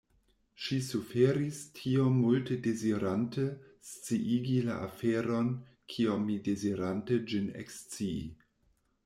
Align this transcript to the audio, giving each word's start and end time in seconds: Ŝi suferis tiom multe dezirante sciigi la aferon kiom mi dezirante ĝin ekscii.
Ŝi 0.67 0.77
suferis 0.85 1.59
tiom 1.79 2.15
multe 2.21 2.57
dezirante 2.67 3.45
sciigi 3.91 4.57
la 4.71 4.79
aferon 4.87 5.53
kiom 5.95 6.27
mi 6.33 6.41
dezirante 6.51 7.21
ĝin 7.35 7.55
ekscii. 7.63 8.19